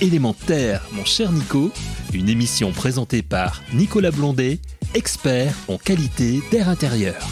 [0.00, 1.72] Élémentaire, mon cher Nico,
[2.14, 4.60] une émission présentée par Nicolas Blondet,
[4.94, 7.28] expert en qualité d'air intérieur.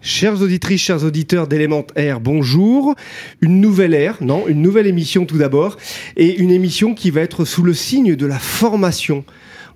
[0.00, 2.94] Chères auditrices, chers auditeurs d'Élémentaire, bonjour.
[3.40, 5.76] Une nouvelle ère, non, une nouvelle émission tout d'abord,
[6.16, 9.24] et une émission qui va être sous le signe de la formation.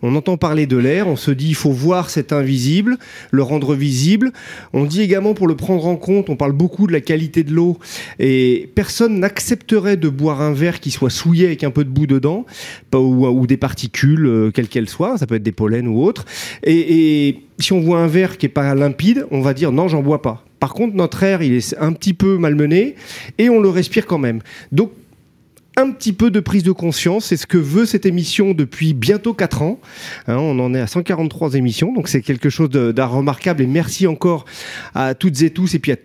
[0.07, 2.99] On entend parler de l'air, on se dit il faut voir cet invisible,
[3.31, 4.33] le rendre visible.
[4.75, 7.53] On dit également pour le prendre en compte, on parle beaucoup de la qualité de
[7.53, 7.79] l'eau
[8.19, 12.07] et personne n'accepterait de boire un verre qui soit souillé avec un peu de boue
[12.07, 12.45] dedans
[12.95, 16.27] ou, des particules, euh, quelles qu'elles soient, ça peut être des pollens ou autres.
[16.65, 19.89] Et, et si on voit un verre qui est pas limpide, on va dire non,
[19.89, 20.45] j'en bois pas.
[20.61, 22.95] Par contre, notre air, il est un petit peu malmené
[23.39, 24.41] et on le respire quand même.
[24.71, 24.93] Donc,
[25.77, 27.27] un petit peu de prise de conscience.
[27.27, 29.81] C'est ce que veut cette émission depuis bientôt 4 ans.
[30.27, 33.63] Hein, on en est à 143 émissions, donc c'est quelque chose d'un remarquable.
[33.63, 34.45] Et merci encore
[34.95, 35.97] à toutes et tous, et puis à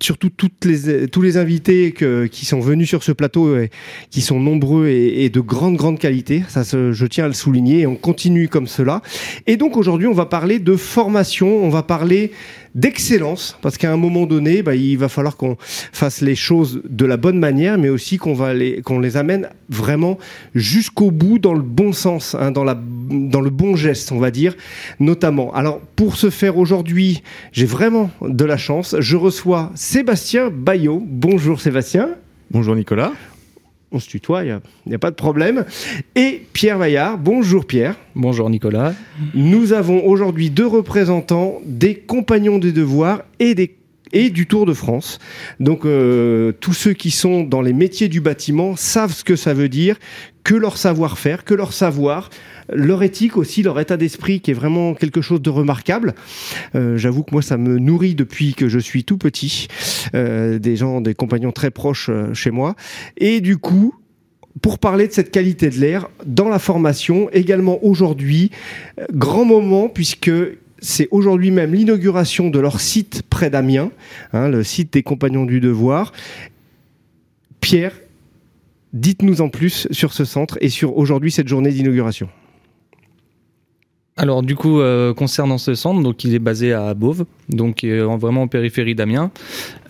[0.00, 1.92] surtout toutes les, tous les invités
[2.30, 3.70] qui sont venus sur ce plateau, et,
[4.10, 6.42] qui sont nombreux et, de grande, grande qualité.
[6.48, 7.80] Ça, je tiens à le souligner.
[7.80, 9.02] Et on continue comme cela.
[9.46, 11.64] Et donc aujourd'hui, on va parler de formation.
[11.64, 12.32] On va parler
[12.78, 17.04] d'excellence, parce qu'à un moment donné, bah, il va falloir qu'on fasse les choses de
[17.04, 20.18] la bonne manière, mais aussi qu'on va les, qu'on les amène vraiment
[20.54, 24.54] jusqu'au bout dans le bon sens, hein, dans, dans le bon geste, on va dire,
[25.00, 25.52] notamment.
[25.54, 28.94] Alors, pour ce faire aujourd'hui, j'ai vraiment de la chance.
[28.98, 31.02] Je reçois Sébastien Bayot.
[31.04, 32.10] Bonjour Sébastien.
[32.50, 33.12] Bonjour Nicolas
[33.92, 35.64] on se tutoie, il n'y a, pas de problème.
[36.14, 37.96] Et Pierre Vaillard, bonjour Pierre.
[38.14, 38.94] Bonjour Nicolas.
[39.34, 43.76] Nous avons aujourd'hui deux représentants des compagnons des devoirs et des
[44.12, 45.18] et du Tour de France.
[45.60, 49.54] Donc euh, tous ceux qui sont dans les métiers du bâtiment savent ce que ça
[49.54, 49.96] veut dire,
[50.44, 52.30] que leur savoir-faire, que leur savoir
[52.70, 56.14] leur éthique aussi, leur état d'esprit qui est vraiment quelque chose de remarquable.
[56.74, 59.68] Euh, j'avoue que moi, ça me nourrit depuis que je suis tout petit,
[60.14, 62.76] euh, des gens, des compagnons très proches chez moi.
[63.16, 63.94] Et du coup,
[64.60, 68.50] pour parler de cette qualité de l'air dans la formation, également aujourd'hui,
[69.12, 70.30] grand moment puisque
[70.80, 73.90] c'est aujourd'hui même l'inauguration de leur site près d'Amiens,
[74.32, 76.12] hein, le site des Compagnons du Devoir.
[77.60, 77.92] Pierre,
[78.92, 82.28] dites-nous en plus sur ce centre et sur aujourd'hui cette journée d'inauguration.
[84.18, 88.04] Alors du coup, euh, concernant ce centre, donc il est basé à Beauve, donc euh,
[88.20, 89.30] vraiment en périphérie d'Amiens.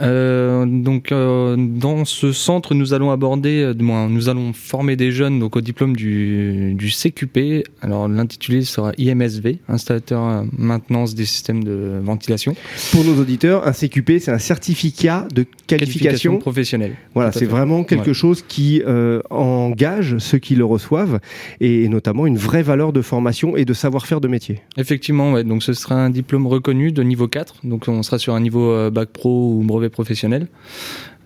[0.03, 5.63] Euh, donc dans ce centre, nous allons aborder, nous allons former des jeunes donc au
[5.63, 7.65] diplôme du, du CQP.
[7.81, 12.55] Alors l'intitulé sera IMSV, installateur maintenance des systèmes de ventilation.
[12.93, 16.97] Pour nos auditeurs, un CQP, c'est un certificat de qualification, professionnelle.
[17.15, 18.83] Voilà, c'est vraiment quelque chose qui
[19.31, 21.19] engage ceux qui le reçoivent
[21.63, 24.61] et notamment une vraie valeur de formation et de savoir-faire de métier.
[24.77, 28.41] Effectivement, donc ce sera un diplôme reconnu de niveau 4, donc on sera sur un
[28.41, 30.49] niveau euh, bac pro ou brevet professionnel.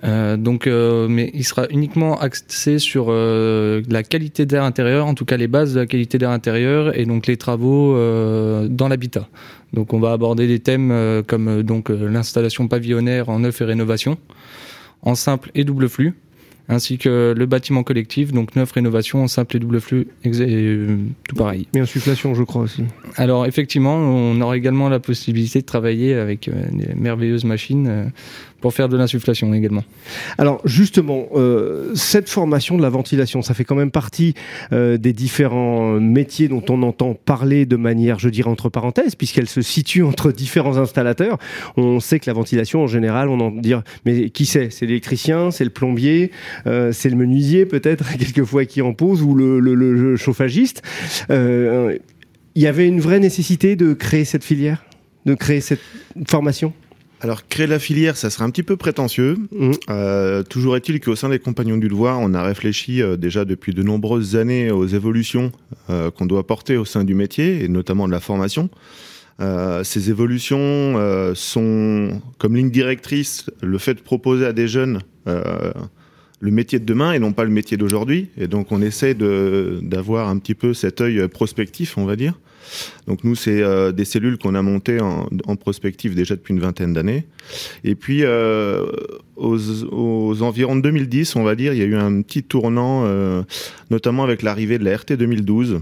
[0.05, 0.37] Euh,
[0.67, 5.47] euh, mais il sera uniquement axé sur la qualité d'air intérieur, en tout cas les
[5.47, 7.95] bases de la qualité d'air intérieur et donc les travaux
[8.69, 9.29] dans l'habitat.
[9.73, 14.19] Donc, on va aborder des thèmes comme l'installation pavillonnaire en neuf et rénovation,
[15.03, 16.15] en simple et double flux,
[16.69, 20.97] ainsi que le bâtiment collectif, donc neuf rénovations en simple et double flux, euh,
[21.29, 21.67] tout pareil.
[21.75, 22.85] Mais insufflation, je crois aussi.
[23.17, 28.05] Alors effectivement, on aura également la possibilité de travailler avec euh, des merveilleuses machines euh,
[28.63, 29.85] pour faire de l'insufflation également.
[30.39, 34.35] Alors justement, euh, cette formation de la ventilation, ça fait quand même partie
[34.73, 39.49] euh, des différents métiers dont on entend parler de manière, je dirais entre parenthèses, puisqu'elle
[39.49, 41.39] se situe entre différents installateurs.
[41.77, 43.75] On sait que la ventilation, en général, on en dit,
[44.07, 44.71] mais qui c'est?
[44.71, 46.31] C'est l'électricien, c'est le plombier,
[46.67, 50.83] euh, c'est le menuisier peut-être quelquefois qui en pose ou le, chauffagiste.
[52.55, 54.85] Il y avait une vraie nécessité de créer cette filière,
[55.27, 55.81] de créer cette
[56.29, 56.73] formation?
[57.23, 59.37] Alors, créer la filière, ça serait un petit peu prétentieux.
[59.53, 59.71] Mmh.
[59.91, 63.73] Euh, toujours est-il qu'au sein des Compagnons du Devoir, on a réfléchi euh, déjà depuis
[63.73, 65.53] de nombreuses années aux évolutions
[65.89, 68.71] euh, qu'on doit porter au sein du métier, et notamment de la formation.
[69.85, 70.97] ces évolutions
[71.35, 77.13] sont, comme ligne directrice, le fait de proposer à des jeunes le métier de demain
[77.13, 78.31] et non pas le métier d'aujourd'hui.
[78.37, 82.35] Et donc, on essaie d'avoir un petit peu cet œil prospectif, on va dire.
[83.07, 86.93] Donc nous, c'est euh, des cellules qu'on a montées en, prospective déjà depuis une vingtaine
[86.93, 87.27] d'années.
[87.85, 88.87] Et puis, euh,
[89.37, 93.43] aux, environs de 2010, on va dire, il y a eu un petit tournant, euh,
[93.91, 95.81] notamment avec l'arrivée de la RT 2012.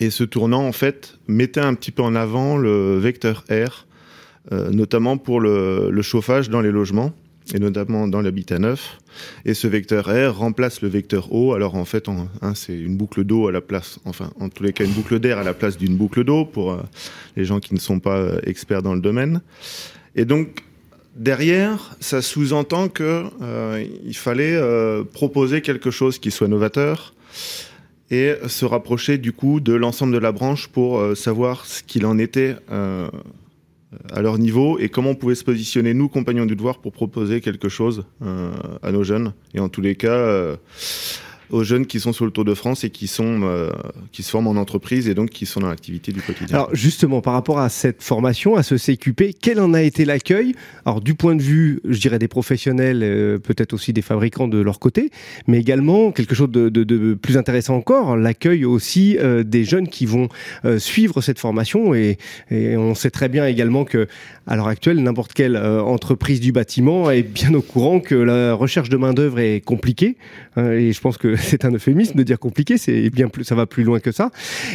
[0.00, 3.86] Et ce tournant, en fait, mettait un petit peu en avant le vecteur R,
[4.50, 7.14] notamment pour le chauffage dans les logements
[7.52, 8.98] et notamment dans l'habitat neuf.
[9.44, 11.52] Et ce vecteur R remplace le vecteur O.
[11.52, 14.72] Alors en fait, hein, c'est une boucle d'eau à la place, enfin en tous les
[14.72, 16.82] cas une boucle d'air à la place d'une boucle d'eau pour euh,
[17.36, 19.42] les gens qui ne sont pas euh, experts dans le domaine.
[20.16, 20.62] Et donc
[21.16, 27.14] derrière, ça sous-entend que euh, il fallait euh, proposer quelque chose qui soit novateur
[28.10, 32.18] et se rapprocher du coup de l'ensemble de la branche pour savoir ce qu'il en
[32.18, 32.54] était
[34.12, 37.40] à leur niveau et comment on pouvait se positionner nous compagnons du devoir pour proposer
[37.40, 38.04] quelque chose
[38.82, 39.32] à nos jeunes.
[39.54, 40.56] Et en tous les cas
[41.50, 43.70] aux jeunes qui sont sur le Tour de France et qui sont euh,
[44.12, 46.56] qui se forment en entreprise et donc qui sont dans l'activité du quotidien.
[46.56, 50.54] Alors justement, par rapport à cette formation, à ce CQP, quel en a été l'accueil?
[50.84, 54.58] Alors du point de vue, je dirais des professionnels, euh, peut-être aussi des fabricants de
[54.58, 55.10] leur côté,
[55.46, 60.28] mais également quelque chose de, plus intéressant encore, l'accueil aussi euh, des jeunes qui vont
[60.78, 62.18] suivre cette formation et,
[62.50, 64.06] et, on sait très bien également que
[64.46, 68.88] à l'heure actuelle, n'importe quelle entreprise du bâtiment est bien au courant que la recherche
[68.88, 70.16] de main d'œuvre est compliquée
[70.56, 73.54] hein, et je pense que c'est un euphémisme de dire compliqué, c'est bien plus, ça
[73.54, 74.30] va plus loin que ça.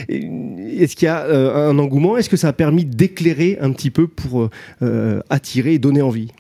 [0.07, 2.17] Est-ce qu'il y a euh, un engouement?
[2.17, 4.50] Est-ce que ça a permis d'éclairer un petit peu pour
[4.81, 6.31] euh, attirer et donner envie?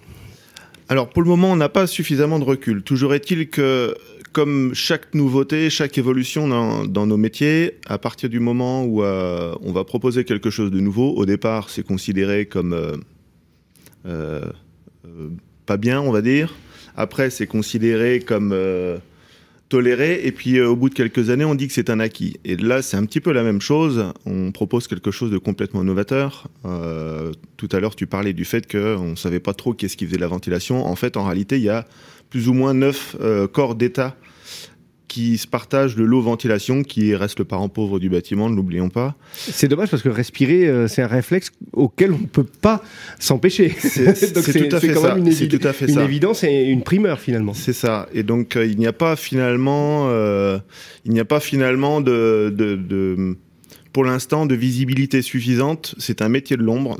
[0.87, 2.81] Alors pour le moment, on n'a pas suffisamment de recul.
[2.81, 3.95] Toujours est-il que
[4.31, 9.71] comme chaque nouveauté, chaque évolution dans, nos métiers, à partir du moment où euh, on
[9.71, 13.01] va proposer quelque chose de nouveau, au départ, c'est considéré comme
[15.65, 16.55] pas bien, on va dire.
[16.95, 18.53] Après, c'est considéré comme
[19.69, 22.39] toléré et puis euh, au bout de quelques années on dit que c'est un acquis.
[22.43, 24.11] Et là c'est un petit peu la même chose.
[24.25, 26.47] On propose quelque chose de complètement novateur.
[26.65, 30.17] Euh, tout à l'heure tu parlais du fait qu'on savait pas trop qu'est-ce qui faisait
[30.17, 30.85] la ventilation.
[30.85, 31.85] En fait en réalité il y a
[32.29, 34.17] plus ou moins neuf euh, corps d'état
[35.09, 38.89] qui se partagent le lot ventilation, qui reste le parent pauvre du bâtiment, ne l'oublions
[38.89, 39.15] pas.
[39.33, 42.81] C'est dommage parce que respirer, euh, c'est un réflexe auquel on ne peut pas
[43.19, 43.75] s'empêcher.
[43.77, 45.17] C'est tout à fait ça.
[45.17, 47.53] Une, tout à fait une évidence et une primeur finalement.
[47.53, 48.07] C'est ça.
[48.13, 50.59] Et donc euh, il n'y a pas finalement, euh,
[51.05, 53.35] il n'y a pas finalement de, de, de
[53.93, 55.95] pour l'instant de visibilité suffisante.
[55.97, 56.97] C'est un métier de l'ombre.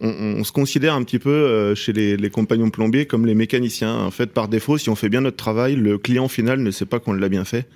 [0.00, 3.96] On, se considère un petit peu euh, chez les, compagnons plombiers comme les mécaniciens.
[3.96, 6.86] En fait, par défaut, si on fait bien notre travail, le client final ne sait
[6.86, 7.66] pas qu'on l'a bien fait.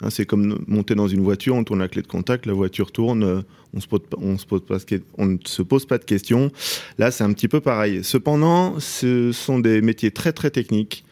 [0.00, 2.90] Hein, c'est comme monter dans une voiture, on tourne la clé de contact, la voiture
[2.90, 3.78] tourne, on
[4.18, 6.50] on ne se pose pas de questions.
[6.98, 8.02] Là, c'est un petit peu pareil.
[8.02, 11.04] Cependant, ce sont des métiers très très techniques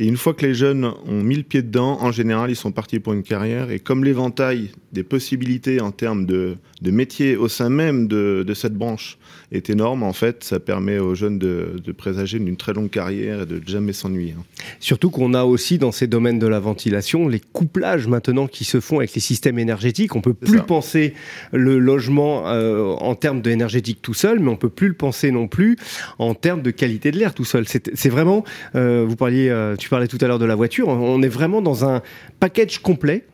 [0.00, 2.70] et une fois que les jeunes ont mis le pied dedans, en général, ils sont
[2.70, 3.72] partis pour une carrière.
[3.72, 8.54] Et comme l'éventail des possibilités en termes de, de métiers au sein même de, de,
[8.54, 9.18] cette branche
[9.50, 13.42] est énorme, en fait, ça permet aux jeunes de, de présager d'une très longue carrière
[13.42, 14.36] et de jamais s'ennuyer.
[14.38, 14.44] Hein.
[14.78, 18.78] Surtout qu'on a aussi dans ces domaines de la ventilation les couplages maintenant qui se
[18.78, 20.14] font avec les systèmes énergétiques.
[20.14, 21.14] On peut plus penser
[21.52, 25.48] le logement euh, en termes d'énergétique tout seul, mais on peut plus le penser non
[25.48, 25.76] plus
[26.18, 27.66] en termes de qualité de l'air tout seul.
[27.66, 28.44] C'est vraiment,
[28.76, 31.62] euh, vous parliez, euh, tu parlais tout à l'heure de la voiture, on est vraiment
[31.62, 32.02] dans un
[32.40, 33.24] package complet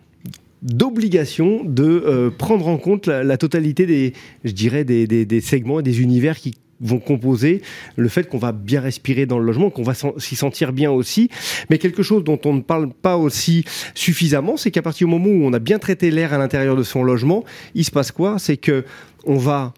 [0.65, 4.15] d'obligation de euh, prendre en compte la, totalité des,
[4.45, 7.63] je dirais, des, des, segments et des univers qui vont composer
[7.97, 11.29] le fait qu'on va bien respirer dans le logement, qu'on va s'y sentir bien aussi.
[11.71, 13.65] Mais quelque chose dont on ne parle pas aussi
[13.95, 16.83] suffisamment, c'est qu'à partir du moment où on a bien traité l'air à l'intérieur de
[16.83, 18.39] son logement, il se passe quoi?
[18.39, 18.85] C'est que
[19.27, 19.75] on va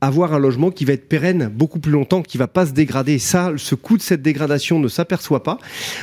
[0.00, 3.18] avoir un logement qui va être pérenne beaucoup plus longtemps, qui va pas se dégrader.
[3.18, 5.58] Ça, ce coût de cette dégradation ne s'aperçoit pas.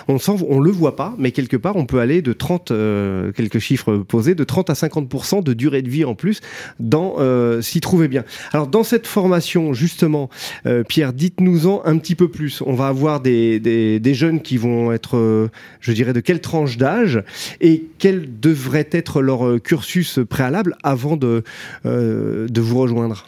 [0.08, 0.18] On
[0.50, 3.98] on le voit pas, mais quelque part, on peut aller de 30, euh, quelques chiffres
[3.98, 6.42] posés, de 30 à 50% de durée de vie en plus
[6.80, 8.24] dans euh, s'y trouver bien.
[8.52, 10.30] Alors, dans cette formation, justement,
[10.66, 12.62] euh, Pierre, dites-nous-en un petit peu plus.
[12.66, 16.42] On va avoir des, des, des jeunes qui vont être, euh, je dirais, de quelle
[16.42, 17.24] tranche d'âge
[17.62, 21.44] et quel devrait être leur cursus préalable avant de,
[21.84, 23.26] de vous rejoindre?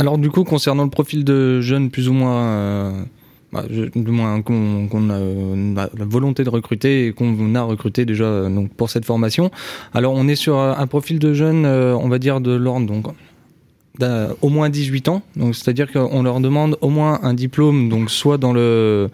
[0.00, 3.02] Alors du coup, concernant le profil de jeunes plus ou moins, euh,
[3.52, 5.18] bah, du moins qu'on a
[5.68, 9.50] la volonté de recruter et qu'on a recruté déjà euh, donc pour cette formation.
[9.92, 13.08] Alors on est sur un profil de jeunes, euh, on va dire de l'ordre donc
[14.40, 15.20] au moins 18 ans.
[15.36, 19.10] Donc c'est-à-dire qu'on leur demande au moins un diplôme, donc soit dans le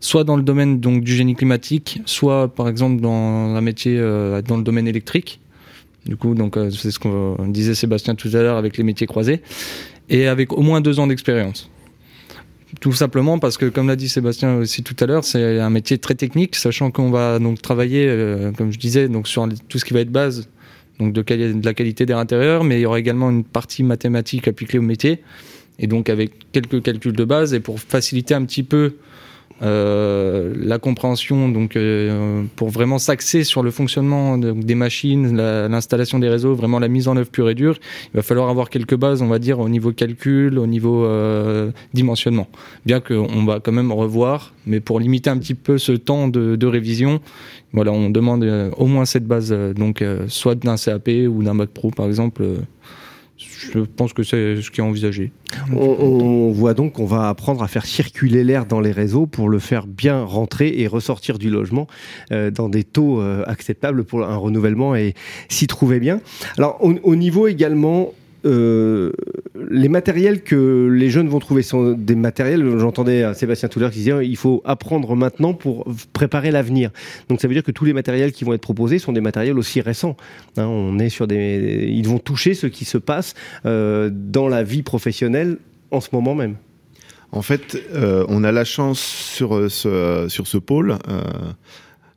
[0.00, 4.64] soit dans le domaine donc du génie climatique, soit par exemple dans métier dans le
[4.64, 5.38] domaine électrique.
[6.06, 9.40] Du coup, donc c'est ce qu'on disait Sébastien tout à l'heure avec les métiers croisés
[10.08, 11.70] et avec au moins deux ans d'expérience.
[12.80, 15.98] Tout simplement parce que, comme l'a dit Sébastien aussi tout à l'heure, c'est un métier
[15.98, 19.84] très technique, sachant qu'on va donc travailler, euh, comme je disais, donc sur tout ce
[19.84, 20.48] qui va être base,
[20.98, 24.48] donc de, de la qualité d'air intérieur, mais il y aura également une partie mathématique
[24.48, 25.22] appliquée au métier,
[25.78, 28.94] et donc avec quelques calculs de base, et pour faciliter un petit peu
[29.64, 36.54] la compréhension, donc euh, pour vraiment s'axer sur le fonctionnement des machines, l'installation des réseaux,
[36.54, 37.78] vraiment la mise en œuvre pure et dure,
[38.12, 41.70] il va falloir avoir quelques bases, on va dire, au niveau calcul, au niveau euh,
[41.94, 42.48] dimensionnement.
[42.84, 46.56] Bien qu'on va quand même revoir, mais pour limiter un petit peu ce temps de,
[46.56, 47.20] de révision,
[47.72, 48.44] voilà, on demande
[48.76, 52.44] au moins cette base, donc soit d'un CAP ou d'un Bac Pro par exemple
[53.36, 55.32] je pense que c'est ce qui est envisagé.
[55.72, 59.58] On, voit donc qu'on va apprendre à faire circuler l'air dans les réseaux pour le
[59.58, 61.86] faire bien rentrer et ressortir du logement
[62.32, 65.14] euh, dans des taux euh, acceptables pour un renouvellement et
[65.48, 66.20] s'y trouver bien.
[66.58, 68.12] Alors au niveau également
[68.44, 69.12] euh,
[69.70, 74.26] les matériels que les jeunes vont trouver sont des matériels, j'entendais Sébastien Touler qui disait
[74.26, 76.90] il faut apprendre maintenant pour préparer l'avenir.
[77.28, 79.58] Donc ça veut dire que tous les matériels qui vont être proposés sont des matériels
[79.58, 80.16] aussi récents.
[80.56, 83.34] Hein, on est sur des, ils vont toucher ce qui se passe
[83.64, 85.58] euh, dans la vie professionnelle
[85.90, 86.56] en ce moment même.
[87.32, 90.98] En fait, euh, on a la chance sur ce, sur ce pôle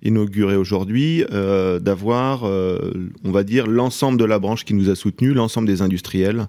[0.03, 4.95] inauguré aujourd'hui, euh, d'avoir, euh, on va dire, l'ensemble de la branche qui nous a
[4.95, 6.47] soutenus, l'ensemble des industriels.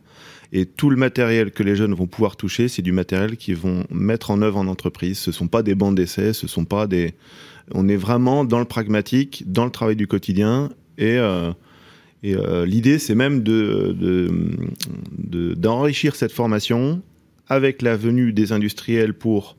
[0.52, 3.84] Et tout le matériel que les jeunes vont pouvoir toucher, c'est du matériel qu'ils vont
[3.90, 5.18] mettre en œuvre en entreprise.
[5.18, 7.14] Ce ne sont pas des bancs d'essai, ce sont pas des.
[7.72, 10.70] On est vraiment dans le pragmatique, dans le travail du quotidien.
[10.96, 11.52] Et, euh,
[12.22, 12.34] et
[12.66, 14.26] l'idée, c'est même de,
[15.54, 17.02] d'enrichir cette formation
[17.46, 19.56] avec la venue des industriels pour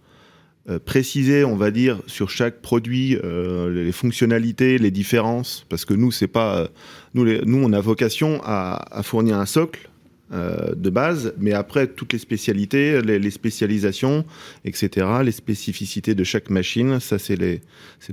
[0.78, 6.12] préciser, on va dire, sur chaque produit euh, les fonctionnalités, les différences, parce que nous,
[6.12, 6.68] c'est pas euh,
[7.16, 9.90] nous, nous, on a vocation à, fournir un socle
[10.32, 14.26] de base, mais après toutes les spécialités, les, spécialisations,
[14.64, 17.60] etc., les spécificités de chaque machine, ça c'est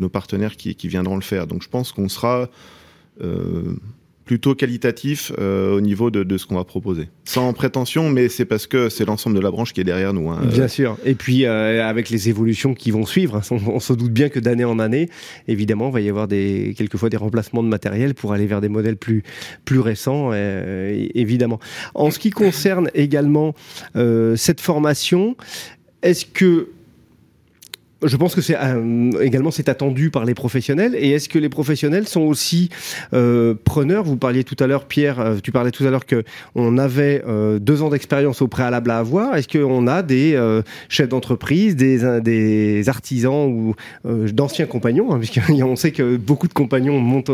[0.00, 1.46] nos partenaires qui, viendront le faire.
[1.46, 2.48] Donc je pense qu'on sera
[4.26, 7.09] plutôt qualitatif euh, au niveau de, ce qu'on va proposer.
[7.25, 10.28] Sans prétention, mais c'est parce que c'est l'ensemble de la branche qui est derrière nous.
[10.28, 10.40] Hein.
[10.45, 10.99] Bien sûr.
[11.04, 14.40] Et puis euh, avec les évolutions qui vont suivre, hein, on, se doute bien que
[14.40, 15.09] d'année en année,
[15.47, 18.68] évidemment, il va y avoir des quelquefois des remplacements de matériel pour aller vers des
[18.68, 19.23] modèles plus
[19.64, 21.61] plus récents, euh, évidemment.
[21.95, 23.54] En ce qui concerne également
[24.35, 25.37] cette formation,
[26.02, 26.71] est-ce que
[28.03, 30.95] je pense que c'est euh, également c'est attendu par les professionnels.
[30.99, 32.69] Et est-ce que les professionnels sont aussi
[33.15, 34.05] euh, preneurs?
[34.05, 36.23] Vous parliez tout à l'heure, Pierre, euh, tu parlais tout à l'heure que
[36.55, 37.23] on avait
[37.61, 39.37] deux ans d'expérience au préalable à avoir.
[39.37, 40.38] Est-ce qu'on a des
[40.88, 43.75] chefs d'entreprise, des, artisans ou
[44.05, 47.31] d'anciens compagnons, hein, puisqu'on sait que beaucoup de compagnons montent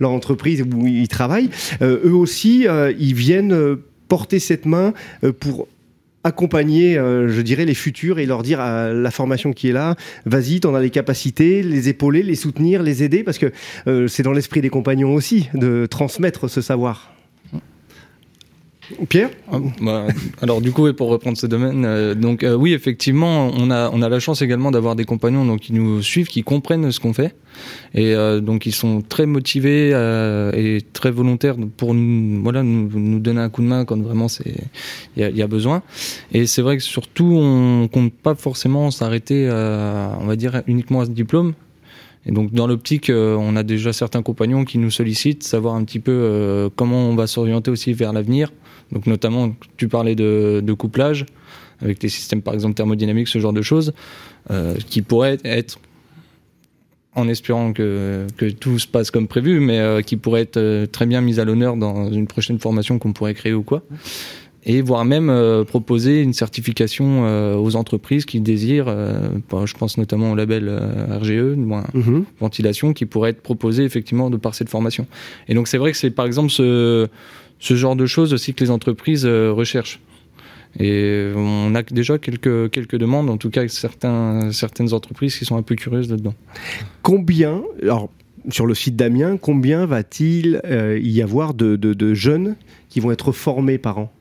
[0.00, 1.50] leur entreprise où ils travaillent.
[1.82, 2.66] eux aussi,
[2.98, 3.76] ils viennent
[4.08, 4.92] porter cette main
[5.40, 5.68] pour
[6.26, 9.94] accompagner, euh, je dirais, les futurs et leur dire à la formation qui est là,
[10.26, 13.52] vas-y, t'en as les capacités, les épauler, les soutenir, les aider, parce que
[13.86, 17.15] euh, c'est dans l'esprit des compagnons aussi de transmettre ce savoir.
[19.08, 20.06] Pierre ah, bah,
[20.42, 24.02] Alors du coup, pour reprendre ce domaine, euh, donc euh, oui, effectivement, on a on
[24.02, 27.12] a la chance également d'avoir des compagnons donc qui nous suivent, qui comprennent ce qu'on
[27.12, 27.34] fait,
[27.94, 29.90] et euh, donc ils sont très motivés
[30.54, 34.28] et très volontaires pour nous voilà nous, nous, donner un coup de main quand vraiment
[34.28, 34.54] c'est
[35.16, 35.82] il y, y a, besoin.
[36.32, 41.06] Et c'est vrai que surtout on compte pas forcément s'arrêter, on va dire uniquement à
[41.06, 41.54] ce diplôme.
[42.26, 46.00] Et donc dans l'optique, on a déjà certains compagnons qui nous sollicitent, savoir un petit
[46.00, 48.50] peu comment on va s'orienter aussi vers l'avenir.
[48.92, 51.26] Donc notamment, tu parlais de, couplage
[51.80, 53.92] avec les systèmes par exemple thermodynamiques, ce genre de choses,
[54.50, 55.78] euh, qui pourraient être,
[57.14, 60.86] en espérant que, que, tout se passe comme prévu, mais euh, qui pourraient être euh,
[60.86, 63.82] très bien mis à l'honneur dans une prochaine formation qu'on pourrait créer ou quoi.
[64.68, 65.32] Et voire même
[65.64, 70.68] proposer une certification aux entreprises qui désirent, je pense notamment au label
[71.08, 72.24] RGE, moins mhm.
[72.40, 75.06] ventilation, qui pourrait être proposé effectivement de par cette formation.
[75.46, 77.08] Et donc c'est vrai que c'est par exemple ce
[77.58, 80.00] ce genre de choses aussi que les entreprises euh, recherchent.
[80.78, 85.56] Et on a déjà quelques, quelques demandes, en tout cas certains, certaines entreprises qui sont
[85.56, 86.34] un peu curieuses là-dedans.
[87.02, 88.10] Combien, alors
[88.50, 92.56] sur le site d'Amiens, combien va-t-il euh, y avoir de, de, jeunes
[92.90, 94.12] qui vont être formés par an?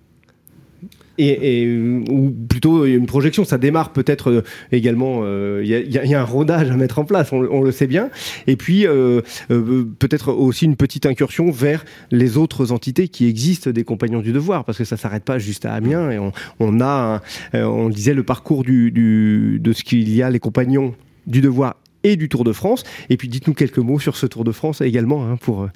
[1.17, 1.77] Et,
[2.09, 3.45] ou plutôt une projection.
[3.45, 5.19] Ça démarre peut-être euh, également.
[5.19, 8.09] Il euh, y, a un rodage à mettre en place, on, le sait bien.
[8.47, 13.83] Et puis euh, peut-être aussi une petite incursion vers les autres entités qui existent des
[13.83, 16.11] Compagnons du Devoir, parce que ça s'arrête pas juste à Amiens.
[16.11, 16.19] Et
[16.59, 17.21] on, a,
[17.53, 20.93] on disait le parcours de ce qu'il y a les Compagnons
[21.27, 22.83] du Devoir et du Tour de France.
[23.09, 25.67] Et puis dites-nous quelques mots sur ce Tour de France également hein, pour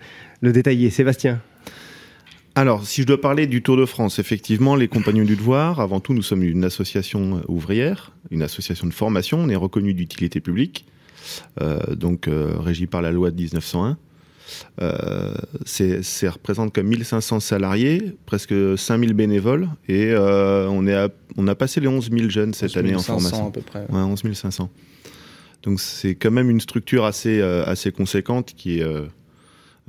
[0.41, 0.89] le détailler.
[0.89, 1.41] Sébastien.
[2.55, 5.99] Alors, si je dois parler du Tour de France, effectivement, les Compagnons du Devoir, avant
[5.99, 10.85] tout, nous sommes une association ouvrière, une association de formation, on est reconnu d'utilité publique,
[11.61, 13.97] euh, donc euh, régie par la loi de 1901.
[14.81, 21.79] Euh, ça représente comme 1500 salariés, presque 5000 bénévoles, et on, est on a passé
[21.79, 23.47] les 11 000 jeunes cette année en formation.
[23.47, 23.85] à peu près.
[23.89, 23.99] Ouais.
[23.99, 24.69] 11 500.
[25.61, 28.85] Donc c'est quand même une structure assez, assez conséquente qui est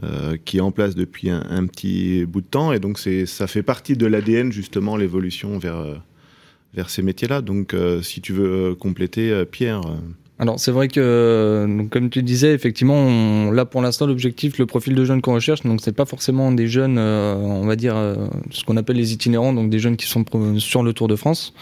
[0.03, 2.73] euh, qui est en place depuis un, petit bout de temps.
[2.73, 5.95] Et donc, ça fait partie de l'ADN, justement, l'évolution vers, euh,
[6.73, 7.43] vers ces métiers-là.
[7.43, 9.83] Donc, euh, si tu veux compléter, Pierre.
[10.39, 15.05] Alors c'est vrai que, comme tu disais, effectivement, là pour l'instant l'objectif, le profil de
[15.05, 18.17] jeunes qu'on recherche, donc c'est pas forcément des jeunes, on va dire
[18.51, 20.25] ce qu'on appelle les itinérants, donc des jeunes qui sont
[20.57, 21.53] sur le Tour de France,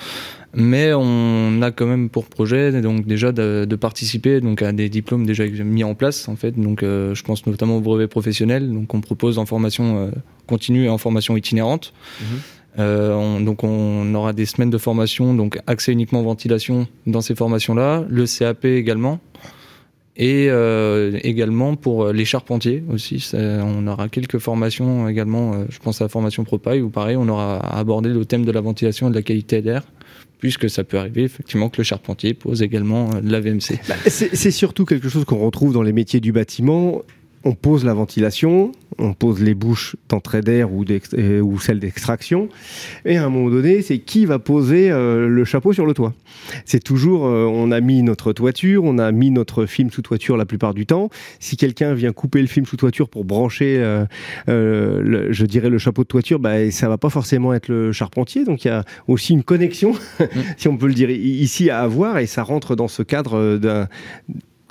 [0.54, 4.88] mais on a quand même pour projet donc déjà de, de participer donc à des
[4.88, 6.58] diplômes déjà mis en place en fait.
[6.58, 10.10] Donc euh, je pense notamment au brevet professionnel, donc on propose en formation
[10.46, 11.92] continue et en formation itinérante.
[12.20, 12.24] Mmh.
[12.78, 17.34] Euh, on, donc on aura des semaines de formation, donc accès uniquement ventilation dans ces
[17.34, 19.18] formations-là, le CAP également,
[20.16, 23.30] et euh, également pour les charpentiers aussi.
[23.34, 27.28] on aura quelques formations également, euh, je pense à la formation Propaille, où pareil, on
[27.28, 29.82] aura abordé le thème de la ventilation et de la qualité d'air
[30.38, 33.80] puisque ça peut arriver effectivement que le charpentier pose également de la VMC.
[34.06, 37.02] C'est surtout quelque chose qu'on retrouve dans les métiers du bâtiment
[37.44, 42.48] on pose la ventilation, on pose les bouches d'entrée d'air ou, euh, ou celles d'extraction,
[43.04, 46.14] et à un moment donné, c'est qui va poser euh, le chapeau sur le toit.
[46.64, 50.36] C'est toujours, euh, on a mis notre toiture, on a mis notre film sous toiture
[50.36, 51.10] la plupart du temps.
[51.38, 53.82] Si quelqu'un vient couper le film sous toiture pour brancher,
[54.46, 58.44] je dirais le chapeau de toiture, bah, ça va pas forcément être le charpentier.
[58.44, 59.92] Donc il y a aussi une connexion,
[60.56, 63.88] si on peut le dire ici à avoir, et ça rentre dans ce cadre d'un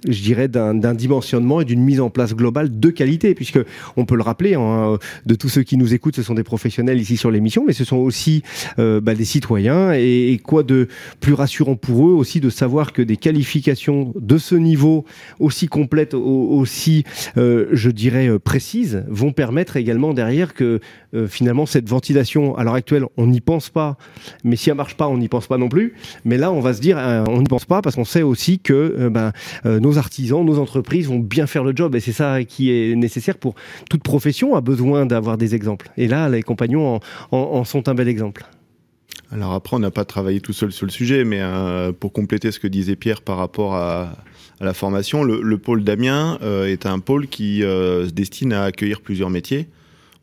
[0.08, 3.60] je dirais, d'un dimensionnement et d'une mise en place globale de qualité, puisque
[3.96, 7.00] on peut le rappeler, hein, de tous ceux qui nous écoutent, ce sont des professionnels
[7.00, 8.44] ici sur l'émission, mais ce sont aussi
[8.78, 10.88] euh, bah, des citoyens, et, quoi de
[11.20, 15.06] plus rassurant pour eux aussi de savoir que des qualifications de ce niveau,
[15.40, 17.04] aussi complètes, aussi,
[17.38, 20.80] euh, je dirais, euh, précises, vont permettre également derrière que
[21.30, 23.98] finalement cette ventilation, à l'heure actuelle, on n'y pense pas,
[24.44, 26.74] mais si elle marche pas, on n'y pense pas non plus, mais là, on va
[26.74, 29.10] se dire, on n'y pense pas parce qu'on sait aussi que
[29.66, 31.96] nos artisans, nos entreprises vont bien faire le job.
[31.96, 33.56] Et c'est ça qui est nécessaire pour
[33.90, 35.90] toute profession, a besoin d'avoir des exemples.
[35.98, 37.00] Et là, les compagnons
[37.32, 38.46] en, sont un bel exemple.
[39.32, 42.52] Alors après, on n'a pas travaillé tout seul sur le sujet, mais euh, pour compléter
[42.52, 44.14] ce que disait Pierre par rapport à,
[44.60, 49.02] la formation, le, pôle d'Amiens euh, est un pôle qui euh, se destine à accueillir
[49.02, 49.68] plusieurs métiers.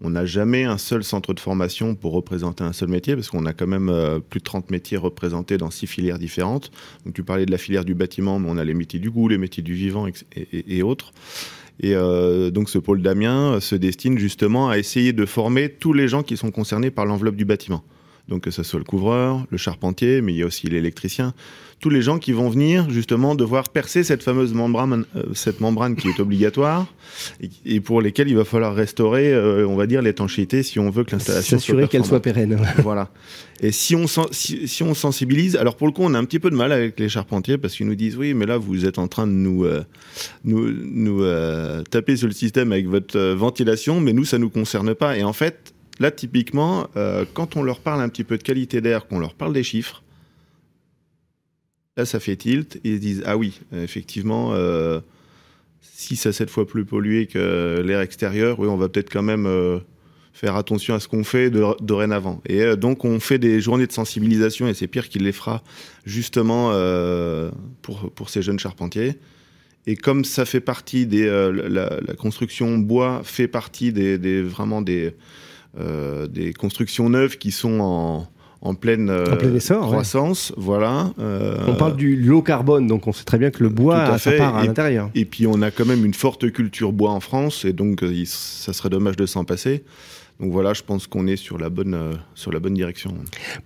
[0.00, 3.46] On n'a jamais un seul centre de formation pour représenter un seul métier, parce qu'on
[3.46, 6.70] a quand même euh, plus de 30 métiers représentés dans six filières différentes.
[7.04, 9.28] Donc tu parlais de la filière du bâtiment, mais on a les métiers du goût,
[9.28, 11.12] les métiers du vivant et, autres.
[11.80, 16.08] Et euh, donc ce pôle d'Amiens se destine justement à essayer de former tous les
[16.08, 17.82] gens qui sont concernés par l'enveloppe du bâtiment.
[18.28, 21.34] Donc que ce soit le couvreur, le charpentier, mais il y a aussi l'électricien,
[21.84, 25.97] tous les gens qui vont venir justement devoir percer cette fameuse membrane, euh, cette membrane
[25.97, 26.87] qui est obligatoire
[27.67, 31.04] et, pour lesquelles il va falloir restaurer, euh, on va dire, l'étanchéité si on veut
[31.04, 32.58] que l'installation soit S'assurer qu'elle soit pérenne.
[32.78, 33.10] voilà.
[33.60, 36.49] Et si on, si, on sensibilise, alors pour le coup, on a un petit peu
[36.49, 39.06] de mal avec les charpentiers parce qu'ils nous disent oui, mais là, vous êtes en
[39.06, 39.84] train de nous, euh,
[40.45, 41.23] nous, nous
[41.91, 45.19] taper sur le système avec votre ventilation, mais nous, ça nous concerne pas.
[45.19, 46.89] Et en fait, là, typiquement,
[47.35, 50.04] quand on leur parle un petit peu de qualité d'air, qu'on leur parle des chiffres,
[51.97, 55.00] Là, ça fait tilt ils disent ah oui, effectivement, euh,
[55.80, 59.47] si c'est sept fois plus pollué que l'air extérieur, oui, on va peut-être quand même
[59.47, 59.78] euh,
[60.33, 62.43] faire attention à ce qu'on fait dorénavant.
[62.47, 65.63] Et euh, donc, on fait des journées de sensibilisation et c'est pire qu'il les fera
[66.04, 66.71] justement
[67.83, 69.15] pour, pour ces jeunes charpentiers.
[69.87, 71.26] Et comme ça fait partie des
[71.69, 75.15] la, construction bois fait partie des vraiment des
[75.76, 78.28] des constructions neuves qui sont en
[78.65, 79.26] en pleine, euh,
[79.82, 80.52] croissance.
[80.56, 81.13] Voilà.
[81.19, 84.19] Euh, on parle du low carbone, donc on sait très bien que le bois a
[84.19, 85.10] sa part à l'intérieur.
[85.15, 88.25] Et puis on a quand même une forte culture bois en France, et donc euh,
[88.25, 89.84] ça serait dommage de s'en passer.
[90.40, 93.14] Donc voilà, je pense qu'on est sur la bonne euh, sur la bonne direction.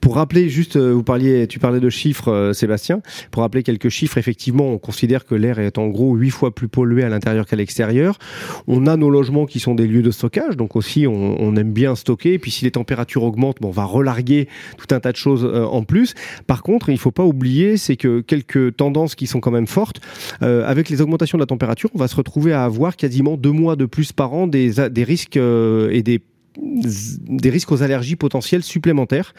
[0.02, 3.00] Pour rappeler juste, euh, vous parliez, tu parlais de chiffres, euh, Sébastien.
[3.30, 6.68] Pour rappeler quelques chiffres, effectivement, on considère que l'air est en gros huit fois plus
[6.68, 8.18] pollué à l'intérieur qu'à l'extérieur.
[8.66, 11.96] On a nos logements qui sont des lieux de stockage, donc aussi on, aime bien
[11.96, 12.34] stocker.
[12.34, 15.44] Et puis si les températures augmentent, bon, on va relarguer tout un tas de choses
[15.44, 16.14] en plus.
[16.46, 19.66] Par contre, il ne faut pas oublier, c'est que quelques tendances qui sont quand même
[19.66, 20.00] fortes,
[20.40, 23.76] avec les augmentations de la température, on va se retrouver à avoir quasiment deux mois
[23.76, 26.20] de plus par an des, des risques et des
[26.60, 29.34] des risques aux allergies potentielles supplémentaires.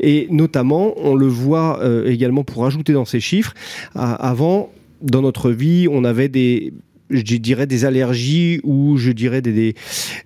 [0.00, 3.54] Et notamment, on le voit euh, également pour ajouter dans ces chiffres,
[3.94, 4.70] avant,
[5.02, 6.72] dans notre vie, on avait des
[7.10, 9.74] je dirais des allergies ou je dirais des,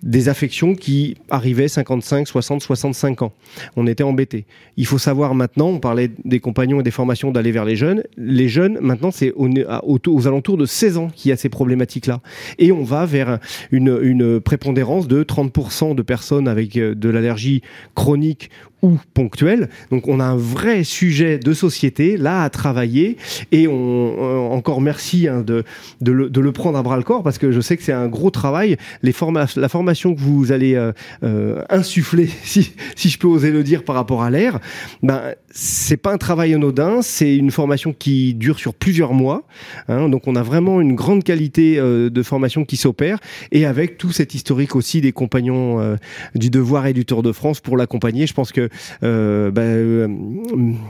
[0.03, 3.33] des, affections qui arrivaient 55, 60, 65 ans.
[3.77, 4.45] On était embêtés.
[4.77, 8.03] Il faut savoir maintenant, on parlait des compagnons et des formations d'aller vers les jeunes.
[8.17, 12.21] Les jeunes, maintenant, c'est aux, alentours de 16 ans qu'il y a ces problématiques-là.
[12.59, 13.39] Et on va vers
[13.71, 17.63] une, une prépondérance de 30% de personnes avec euh, de l'allergie
[17.95, 18.51] chronique
[18.85, 19.71] ou ponctuelles.
[19.91, 23.17] Donc on a un vrai sujet de société là à travailler
[23.51, 25.65] et on, encore merci hein, de,
[26.03, 27.95] de, le, de, le, prendre à bras le corps parce que je sais que c'est
[27.95, 28.77] un gros travail.
[29.03, 29.15] Les
[29.57, 30.93] la formation que vous allez euh,
[31.23, 34.61] euh, insuffler, si, si je peux oser le dire par rapport à l'air,
[35.03, 39.47] ben c'est pas un travail anodin, c'est une formation qui dure sur plusieurs mois.
[39.87, 43.19] Hein, donc on a vraiment une grande qualité euh, de formation qui s'opère
[43.53, 45.95] et avec tout cet historique aussi des compagnons euh,
[46.35, 48.27] du devoir et du Tour de France pour l'accompagner.
[48.27, 48.69] Je pense que
[49.05, 50.19] euh, ben,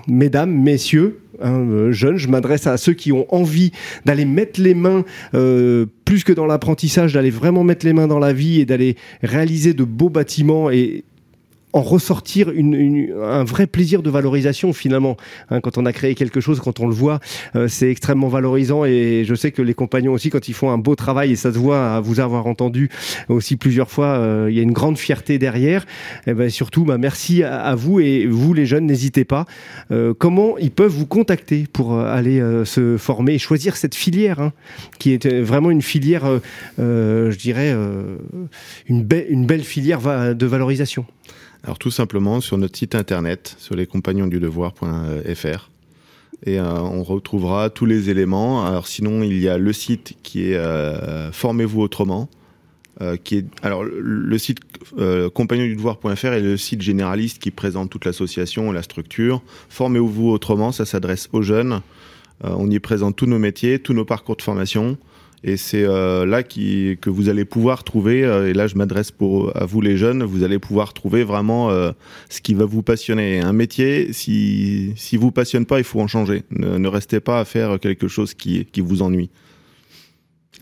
[0.08, 3.70] mesdames, messieurs, hein, jeunes, je m'adresse à ceux qui ont envie
[4.06, 5.04] d'aller mettre les mains
[6.06, 9.74] plus que dans l'apprentissage, d'aller vraiment mettre les mains dans la vie et d'aller réaliser
[9.74, 11.04] de beaux bâtiments et
[11.74, 15.16] en ressortir une, un vrai plaisir de valorisation finalement.
[15.50, 17.18] Hein, quand on a créé quelque chose, quand on le voit,
[17.56, 20.78] euh, c'est extrêmement valorisant et je sais que les compagnons aussi, quand ils font un
[20.78, 22.90] beau travail et ça se voit à vous avoir entendu
[23.28, 25.82] aussi plusieurs fois, euh, il y a une grande fierté derrière.
[26.26, 29.44] Et eh ben surtout, bah, merci à, vous et vous les jeunes, n'hésitez pas.
[29.90, 34.52] Euh, comment ils peuvent vous contacter pour aller se former et choisir cette filière hein,
[35.00, 36.22] qui est vraiment une filière,
[36.78, 37.74] je dirais,
[38.86, 41.04] une, une belle filière de valorisation?
[41.64, 45.70] Alors tout simplement sur notre site internet, sur lescompagnonsdudevoir.fr.
[46.44, 48.66] Et euh, on retrouvera tous les éléments.
[48.66, 52.28] Alors sinon, il y a le site qui est euh, Formez-vous autrement.
[53.00, 54.60] Euh, qui est alors le site
[55.34, 59.42] compagnondudevoir.fr est le site généraliste qui présente toute l'association et la structure.
[59.70, 61.80] Formez-vous autrement, ça s'adresse aux jeunes.
[62.42, 64.98] on y présente tous nos métiers, tous nos parcours de formation.
[65.46, 69.10] Et c'est euh, là qui, que vous allez pouvoir trouver, euh, et là je m'adresse
[69.10, 71.92] pour à vous les jeunes, vous allez pouvoir trouver vraiment euh,
[72.30, 73.40] ce qui va vous passionner.
[73.40, 76.44] Un métier, si, si vous passionne pas, il faut en changer.
[76.48, 79.28] Ne, ne restez pas à faire quelque chose qui, qui vous ennuie.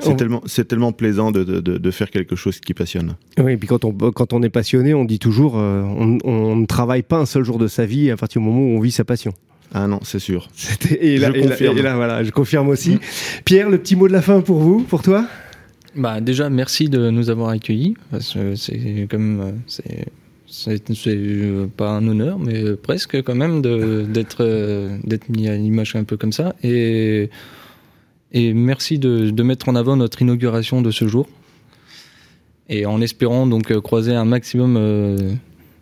[0.01, 0.15] C'est oh.
[0.15, 3.15] tellement, tellement plaisant de, de, de, faire quelque chose qui passionne.
[3.39, 6.67] Oui, et puis quand on, quand on est passionné, on dit toujours, on, on ne
[6.67, 8.91] travaille pas un seul jour de sa vie à partir du moment où on vit
[8.91, 9.33] sa passion.
[9.75, 10.49] Ah non, c'est sûr.
[11.01, 11.79] Et là, je confirme.
[11.79, 12.99] Et là, voilà, je confirme aussi.
[13.45, 15.27] Pierre, le petit mot de la fin pour vous, pour toi?
[15.97, 17.95] Bah, Déjà, merci de nous avoir accueillis.
[18.21, 19.61] C'est comme.
[19.67, 20.07] C'est
[20.53, 20.83] c'est
[21.79, 24.45] pas un honneur, mais presque quand même d'être
[25.03, 26.55] d'être mis à l'image un peu comme ça.
[26.63, 27.31] Et,
[28.33, 31.27] et merci de, de, mettre en avant notre inauguration de ce jour.
[32.69, 35.17] Et en espérant donc croiser un maximum euh,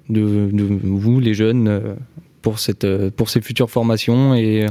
[0.08, 1.96] de, de vous, les jeunes,
[2.42, 4.66] pour, cette, euh, pour ces futures formations et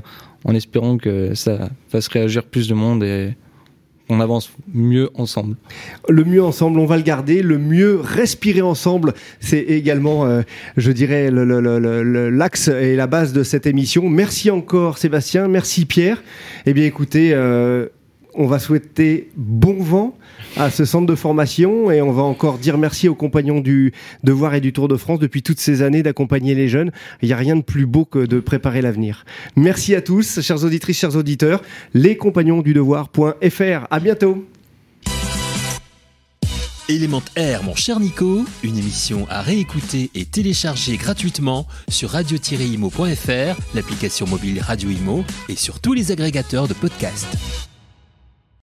[0.45, 3.33] en espérant que ça fasse réagir plus de monde et
[4.09, 5.55] on avance mieux ensemble.
[6.09, 7.43] Le mieux ensemble, on va le garder.
[7.43, 10.41] Le mieux respirer ensemble, c'est également, euh,
[10.77, 14.09] je dirais, l'axe et la base de cette émission.
[14.09, 16.23] Merci encore Sébastien, merci Pierre.
[16.65, 17.87] Eh bien écoutez, euh,
[18.33, 20.17] on va souhaiter bon vent
[20.57, 24.55] à ce centre de formation et on va encore dire merci aux compagnons du Devoir
[24.55, 26.91] et du Tour de France depuis toutes ces années d'accompagner les jeunes.
[27.21, 29.25] Il n'y a rien de plus beau que de préparer l'avenir.
[29.55, 31.61] Merci à tous, chers auditrices, chers auditeurs.
[31.93, 33.87] Les compagnons du devoir.fr.
[33.89, 34.45] À bientôt.
[36.89, 44.25] Élément R, mon cher Nico, une émission à réécouter et télécharger gratuitement sur radio-imo.fr, l'application
[44.25, 47.37] mobile Radio Imo et sur tous les agrégateurs de podcasts.